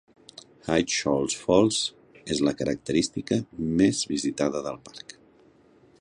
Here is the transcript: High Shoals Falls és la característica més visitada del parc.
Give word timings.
High 0.67 0.91
Shoals 0.93 1.35
Falls 1.41 1.77
és 2.37 2.41
la 2.47 2.55
característica 2.63 3.39
més 3.83 4.03
visitada 4.17 4.67
del 4.69 4.81
parc. 4.89 5.19